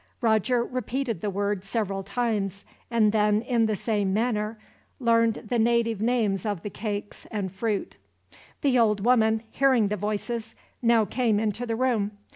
[0.19, 4.57] Roger repeated the word several times, and then, in the same manner,
[4.99, 7.97] learned the native names of the cakes and fruit.
[8.61, 12.17] The old woman, hearing the voices, now came into the room.